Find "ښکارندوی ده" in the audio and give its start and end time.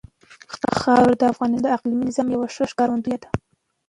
2.71-3.29